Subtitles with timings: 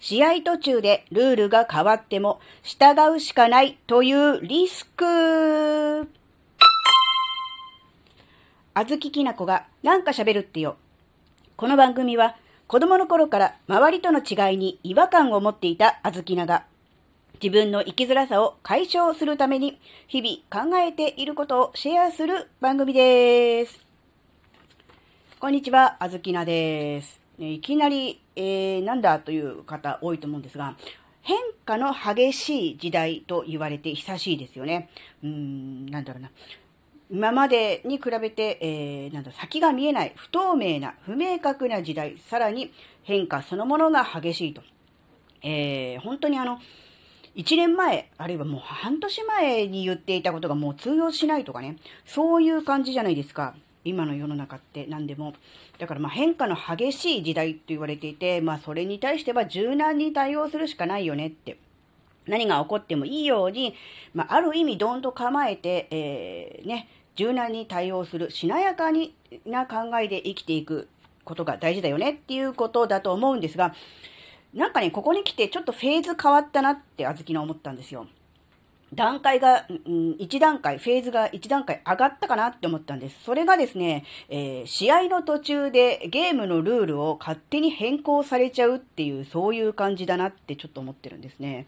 [0.00, 6.08] 試合途中でルールが変わっても従うしかないというリスク。
[8.72, 10.76] あずききなこがなんか喋るってよ。
[11.56, 12.36] この番組は
[12.66, 16.64] 子供の頃から周りとの違いに違和感を持っていたあずきなが
[17.42, 23.84] 自分の生きづらさを解消するために日々考えていることをシェアする番組です。
[25.38, 27.19] こんにちは、あずきなです。
[27.40, 30.76] いきなり、えー、なんだという方多いと思うんですが、
[31.22, 34.90] 変化の激しい時代と言われて久しいですよね。
[35.24, 36.30] うん、なんだろうな。
[37.10, 42.72] 今までに比べて、えー、なんだ、先が見えない、不透明な、不明確な時代、さらに
[43.02, 44.62] 変化そのものが激しいと。
[45.42, 46.60] えー、本当にあの、
[47.36, 53.54] 1年前、あるいはもう半年前に言っていたことがもう通用しないとかね、そういう感じじゃないですか。
[53.84, 55.34] 今の世の中って何でも。
[55.78, 61.56] だからまあ変化の激しい時代と言われていて、まあそれに対しては柔軟に対応するしかないよねって。
[62.26, 63.74] 何が起こってもいいように、
[64.14, 69.14] まあある意味どんと構えて、えー、ね、柔軟に対応する、しなやかに
[69.46, 70.88] な考えで生きていく
[71.24, 73.74] ことが大事だよねっていうことだと思うんですが、
[74.54, 78.06] なんかね、ここに来てちょっとフェーズ変わったなってあずきの思ったんですよ。
[78.94, 83.22] 段階が、うん、1段階、フェーズが1段階上がったかなって思ったんです。
[83.24, 91.66] それがですね、えー、試合の途中でゲームのルールを勝手に変更されちゃうっていう、そういう感じだなってちょっと思ってるんですね。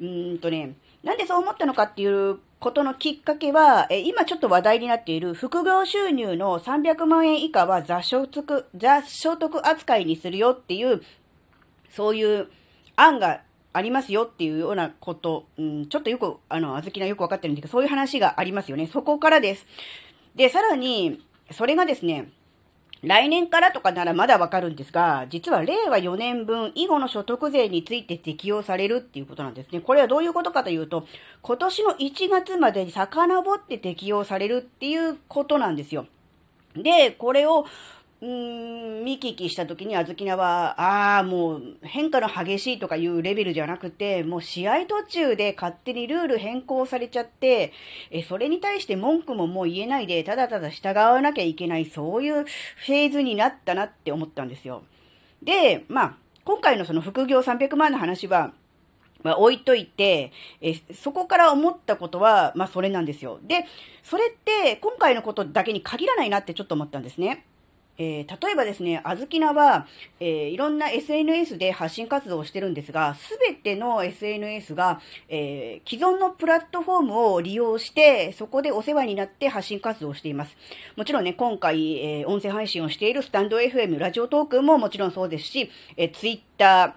[0.00, 11.02] うんとね、なんでそう思ったのかっていうことのきっかけは、え今ちょっと話題になっている副業収入の300万円以下は雑所得、雑所得扱いにするよっていう、
[11.90, 12.48] そういう
[12.96, 13.42] 案が
[13.74, 18.86] ありますよっていうようなこと、うん、ちょっとよく、あの、あずきなよくわかってるんですけど、そういう話がありますよね。
[18.86, 19.66] そこからです。
[20.36, 22.30] で、さらに、それがですね、
[23.02, 29.80] 来年からとかならまだわかるんですが、実は令和4年分以後の所得税について適用されるっていうことなんですね。
[29.80, 31.06] これはどういうことかというと、
[31.42, 36.06] 今年の1月までに遡って適用されるっていうことなんですよ。
[36.74, 37.66] で、これを、
[38.20, 47.72] うーん、見聞きした時にあずきなは、ああ、もう変化の激しいとかいうレベルじゃなくて、もう試合途中で勝手にルール変更されちゃって、
[48.10, 54.84] え、それに対して文句ももう言えないで、ただただ従わなきゃいけない、そういうフェーズになったなって思ったんですよ。
[55.42, 56.14] で、まあ、
[56.44, 58.52] 今回のその副業300万の話は、
[59.22, 63.40] まあ、置いといて、え、そこから思ったことは、まあ、それなんですよ。
[63.42, 63.64] で、
[64.02, 67.44] それって、今回のことだけに限らないなってちょっと思ったんですね。
[67.96, 69.86] えー、例えばですね、あずきなは、
[70.20, 80.56] えー、いろんな SNS で発信活動をしてるんですが、すべての SNS が、えー、既存のプラットフォームを利用して、そこでお世話になって発信活動をしています。
[80.96, 86.96] もちろんね、今回、え音声配信をしているスタンド FM、ラジオトークももちろんそうですし、え Twitter、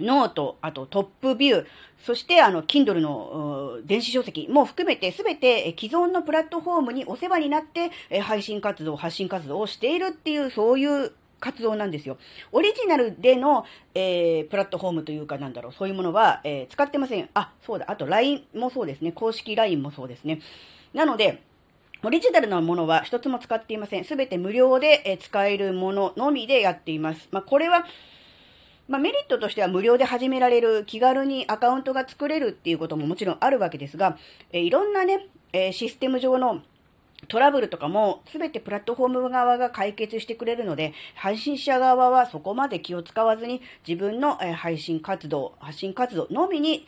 [0.00, 1.66] note、あとトップビュー、
[2.04, 12.18] そしてあの、Kindle の電子書籍も含めてすべて既存のプラットフォームにお世話になって配信活動、発信活動をしているっていう、そういう活動なんですよ。
[12.52, 13.64] オリジナルでの、
[13.94, 17.30] えー、プラットフォームというかなんだろう、そういうものは、えー、使ってません。
[17.32, 17.86] あ、そうだ。
[17.88, 19.12] あと LINE もそうですね。
[19.12, 20.40] 公式 LINE もそうですね。
[20.92, 21.42] なので、
[22.02, 24.04] オリジナルなものは一つも使っていません。
[24.04, 27.28] すべて無料で使えるもののみでやっています。
[27.30, 27.86] まあ、これは、
[28.88, 34.18] まあ、メリットとしては無料で始められる、気軽にアカウントが作れるっていうことももちろんあるわけですが、
[34.52, 36.62] えいろんなね、えシステム上の
[37.28, 46.86] トラブルとかも全てプラットフォーム側が解決してくれるので、配信者側はそこまで気を使わずに自分の配信活動、発信活動のみに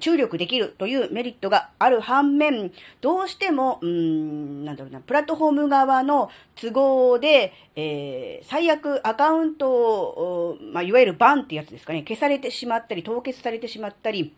[0.00, 14.34] 注力できるというメリットがある反面、どうしても、うん、なんだろうな、プラットフォーム側の都合で、えー、最悪アカウントを、まあ、いわゆるバンってやつですかね、消されてしまったり、凍結されてしまったり、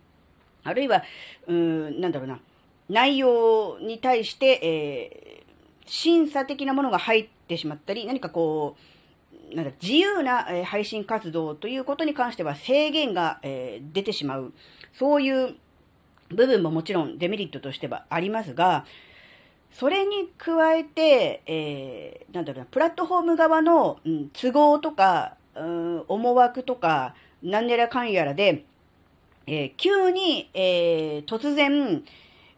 [0.62, 1.02] あるいは、
[1.46, 2.38] うん、なんだろうな、
[2.90, 8.76] 内容に対して、えー、審査的なものが入ってしまったり、何かこ
[9.52, 14.52] う、なんか自由な、配信活動ということに関しては制限が、えー、出てしまう。
[14.92, 15.54] そういう
[16.28, 18.84] 部分ももちろんデメリットとしてはありますが、
[19.72, 28.64] それに加えて、えー、なんだろうな、プラットフォーム側の、うん、都合とか、うん、思惑とか、なんやらかんやらで、
[29.46, 32.04] えー、急に、えー、突然、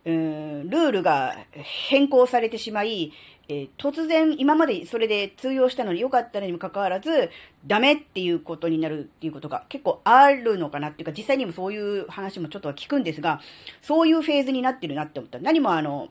[0.04, 3.12] うん、ルールが変更されてしまい、
[3.49, 7.31] えー、突然今までそれで通用したのに良かったのにもかかわらず、
[7.66, 13.40] ダメっていうことになるっていうことが結構あるのかなっていうか、実際にもそういう話もちょっとは聞くんですが、
[13.81, 15.38] そういうフェーズになってるなって思った。
[15.38, 16.08] 何もあの、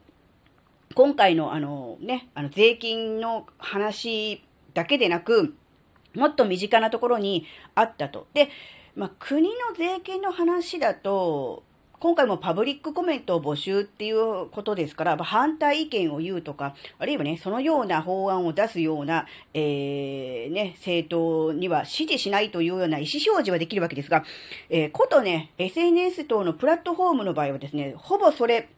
[0.94, 4.42] 今回のあのね、あの税金の話
[4.74, 5.54] だけでなく、
[6.14, 8.26] もっと身近なところにあったと。
[8.34, 8.48] で、
[8.94, 11.62] まあ、国の税金の話だと、
[12.02, 24.24] 今回もパブリックコメントを募集っていうことですから、反対意見を言うとか、あるいはね、そのような法案を出すような、えー、ね、政党には支持しないというような意思表示はできるわけですが、
[24.68, 28.68] えー、ことね、SNS 等のプラットフォームの場合はですね、ほぼそれ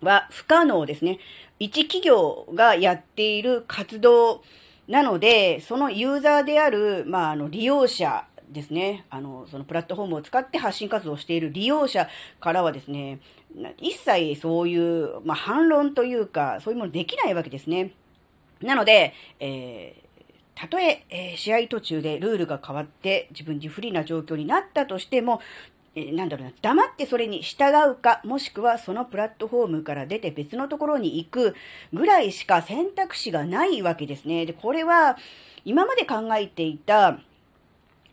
[0.00, 1.18] は不可能ですね。
[1.58, 4.42] 一企業がやっている活動
[4.88, 12.08] なので、そのユーザーである、まあ、あの、利用者ですね、あの、そのプラットフォームを使って発信活動をしている利用者
[12.40, 13.20] からはですね、
[13.78, 17.92] 一切そういう、まあ、反論というか、そういうものできないわけですね。
[18.60, 20.04] なので、えー、
[20.54, 25.40] たとええー、試合途中でルールが変わって自分に不利な状況になったとしても、
[25.96, 31.54] えー、なんだろうな、黙ってそれに従うか、もしくはそのプラットフォームから出て別のところに行く
[31.92, 34.46] ぐらいしか選択肢がないわけですね。
[34.46, 35.16] で、これは
[35.64, 37.18] 今まで考えていた、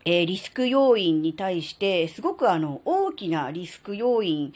[0.06, 4.54] えー、リスク要因に対して、すごくあの、大きなリスク要因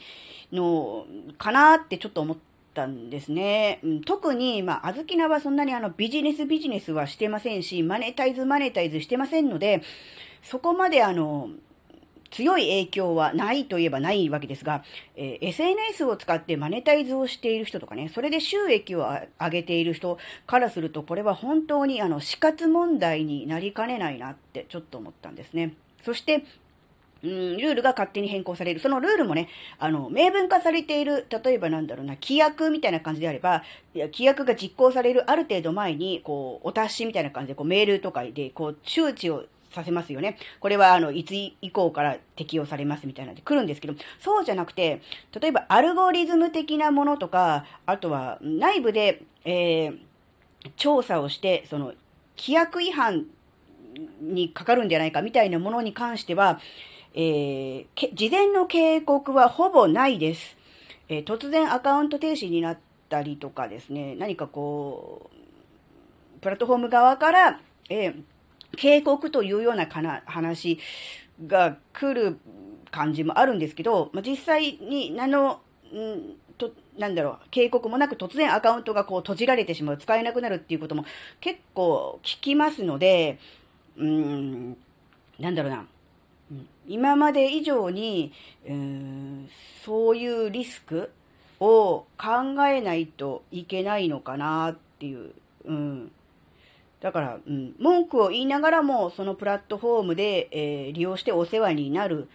[0.52, 1.06] の、
[1.38, 2.36] かなってちょっと思っ
[2.74, 3.80] たんですね。
[3.82, 9.82] うん、特に、まあ、あずきなはそんなにあの、ビジネスビジネスはしてませんし、マネタイズマネタイズしてませんので、
[10.42, 11.50] そこまであの、
[12.30, 14.82] 強い影響はないといえばないわけですが、
[15.16, 19.06] えー、SNS を使ってマネタイズをしている人とかね、それで収益を
[19.40, 25.74] 上げている人からすると、これは本当にあの死活問題になりかねないなってちょっと思ったんですね。
[26.04, 26.44] そして、
[27.22, 28.80] うん、ルールが勝手に変更される。
[28.80, 33.62] そのルールもね、あの、明文化されている、例えばなんだろうな、規約みたいな感じであれば、
[33.94, 39.46] いや規約が実行されるある程度前に、こう、お達しみたいな感じで、こう、メールとかで、こう、周知を
[39.76, 40.38] させますよね。
[40.58, 45.02] これは、あの、いつ以降から適用されますみたいなんで来るんですけど、そうじゃなくて、
[45.38, 49.98] 例えばアルゴリズム的なものとか、あとは内部で、えー、
[50.76, 51.92] 調査をして、その、
[52.38, 53.26] 規約違反
[54.20, 56.58] にかかるんじゃないかみたいなものに関しては、
[57.14, 60.56] えー、事前の警告はほぼないです。
[61.08, 62.78] えー、突然アカウント停止になっ
[63.08, 68.22] たりとかですね、何かこう、プラットフォーム側から、えー
[68.76, 69.86] 警告というような
[70.26, 70.78] 話
[71.46, 72.38] が来る
[72.90, 75.60] 感じもあるんですけど、まあ、実際に何の、
[75.94, 81.04] んと、なんだろう、警告もなく突然アカウントがこう閉じられてしまう、使えなくなるっていうことも
[81.40, 83.38] 結構聞きますので、
[83.96, 84.76] うん、
[85.38, 85.86] なんだろうな、
[86.86, 88.32] 今まで以上に、
[88.66, 89.48] うん、
[89.84, 91.10] そういうリスク
[91.60, 95.32] を考えないといけないのかなっていう、
[95.64, 96.12] うん、
[97.00, 102.28] だから、うん、文句を言いながらも、そのプラットフォームで、えー、利用してお世話になる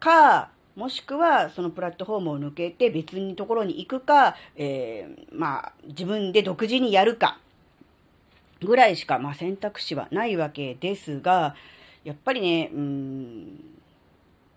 [0.00, 7.38] か、もしくは、そのプラットフォームを抜けて別のところに行くか、えー、まあ、自分で独自にやるか、
[8.60, 11.54] ぐらいしか、まあ、選択肢はないわけですが、
[12.04, 13.44] やっぱりね、うん、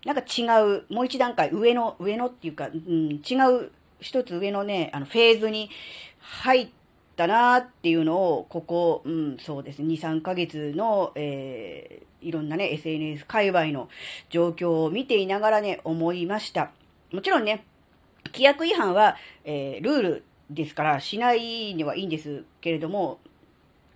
[0.05, 5.69] なんか違う、もう一段階上の、上のっていうか、うん、違う一つ上のね、あの、フェーズに
[6.19, 6.73] 入って、
[7.15, 13.87] ったなっていうのを、ここ、うん、そうですね、2、3ヶ月の、えー、いろんなね、SNS 界隈の
[14.29, 16.71] 状況を見ていながらね、思いました。
[17.13, 17.65] もちろんね、
[18.33, 19.15] 規約違反は、
[19.45, 23.19] えー、ルールですから、しないにはいいんですけれども、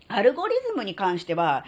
[0.07, 1.65] アルゴリズムに関しては、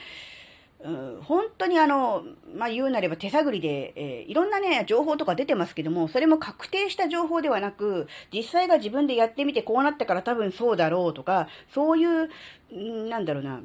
[0.83, 2.24] うん、本当にあの、
[2.56, 12.29] まあ、言うなれば手探りで、えー、いろんなね、情報とか出てますけども、それも確定した情報ではなく、実際が自分でやってみてこうなったから多分そうだろうとか、そういう、
[13.10, 13.62] なんだろうな、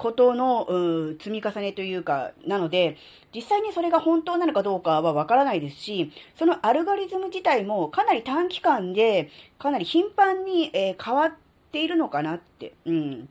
[0.00, 2.96] ことの、うん、積み重ねというか、なので、
[3.34, 11.32] 実際にそれが本当なのかどうかはわからないですし、そのアルゴリズム自体もかなり短期間で、かなり頻繁に、えー、変わっ
[11.70, 13.28] ているのかなって、うん。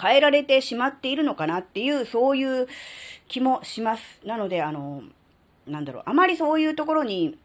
[0.00, 2.68] 変えられてしまっているのかなっていう、そういう
[3.28, 4.20] 気もします。
[4.24, 5.02] なので、あの、
[5.66, 7.38] なんだろう、あまりそういうところに、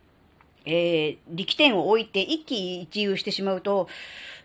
[0.66, 3.88] えー、力点を置いて一喜一憂してしまうと、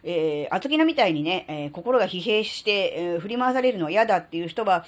[0.05, 4.85] えー、厚木菜みたいにね、えー、心が疲弊して、えー、振り回されるのは嫌だっていう人は、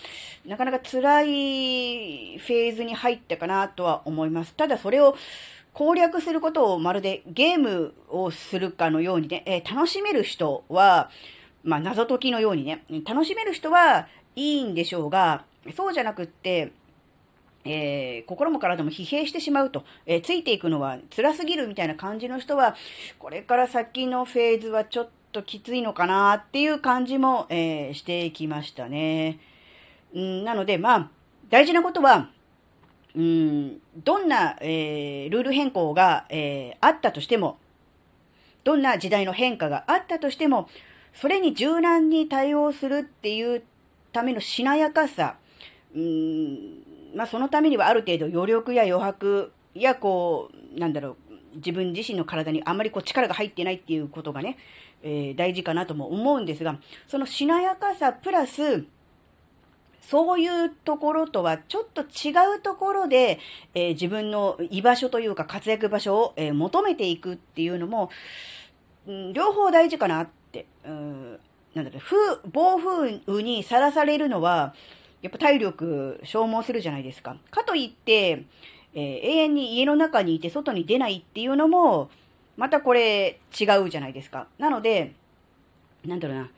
[0.46, 4.54] なかなか辛いフェーズに入ったかなとは思います。
[4.54, 5.16] ただそれを
[5.72, 11.10] 攻略することをまるでゲームをするかのようにね、え、楽しめる人は、
[11.66, 14.06] まあ、謎解きのようにね、楽しめる人は
[14.36, 15.44] いいんでしょうが、
[15.76, 16.72] そうじゃなくって、
[17.64, 22.76] えー、心も体も疲弊してしまうと、えー、ついていくのは辛すぎるみたいな感じの人は、
[23.18, 29.40] これから先のフェーズはちょっときついのかなっていう感じも、えー、してきましたね。
[30.16, 31.10] ん、なので、まあ、
[31.50, 32.30] 大事なことは、
[33.18, 37.58] ん、どんな、えー、ルール変更が、えー、あったとしても、
[38.62, 40.68] どんな時代の変化があったとしても、
[41.20, 43.62] それに柔軟に対応するっていう
[44.12, 45.36] ためのしなやかさ、
[45.94, 51.16] うーん、まあ、そのためにはある程度余力や余白や、こう、なんだろう、
[51.56, 54.58] 自分自身の体にあまりこう力が入ってないっていうことがね、
[55.02, 58.84] えー、大事かなとも思うんですが、そのしなやかさプラス、
[60.02, 63.40] そういうところとはちょっと違うところで、
[63.74, 68.10] えー、自分の居場所というか活躍場所を、えー、求めていくっていうのも、
[69.06, 70.28] うん、両方大事かな、
[70.84, 71.38] うん、
[71.74, 74.74] なんだろう、風、暴風雨にさらされるのは、
[75.22, 77.36] やっぱ体力消耗するじゃないですか。
[77.50, 78.44] かといって、
[78.94, 82.10] えー、永遠に家の中にいて外に出ないっていうのも、
[82.56, 84.46] またこれ違うじゃないですか。
[84.58, 85.12] なので、
[86.04, 86.50] なんだろうな。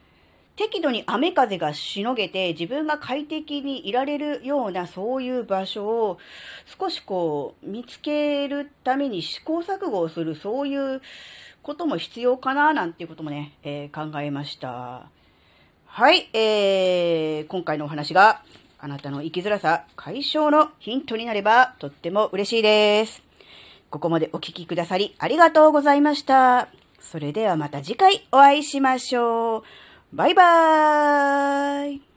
[0.58, 6.18] 適度に雨風がしのげて自分が快適にいられるようなそういう場所を
[6.66, 11.00] 少しこう見つけるために試行錯誤をするそういう
[11.68, 15.10] ことも必要かななんていうこともね、えー、考えました。
[15.84, 18.40] はい、えー、今回のお話が
[18.78, 23.22] あなたの生きづらさ解消のヒントになればとっても嬉しいです。
[23.90, 26.68] ここまでお聴きくださりありがとうございました。
[27.00, 29.62] それではまた次回お会いしましょう。
[30.14, 32.07] バイバーイ